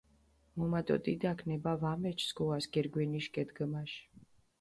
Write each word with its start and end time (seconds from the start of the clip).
მუმა 0.57 0.81
დო 0.87 0.95
დიდაქ 1.05 1.39
ნება 1.49 1.71
ვამეჩჷ 1.81 2.25
სქუას 2.29 2.65
გირგვინიში 2.73 3.33
გედგჷმაში. 3.35 4.01